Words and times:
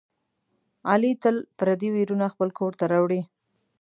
علي 0.91 1.11
تل 1.23 1.35
پردي 1.57 1.89
ویرونه 1.95 2.25
خپل 2.33 2.49
کورته 2.59 2.83
راوړي. 2.91 3.21